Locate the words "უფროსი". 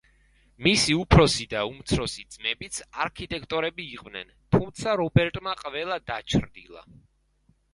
1.01-1.45